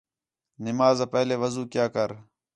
نماز 0.65 0.97
آ 1.05 1.07
پہلے 1.13 1.35
وضو 1.41 1.63
کیا 1.73 1.85
کر 1.95 2.09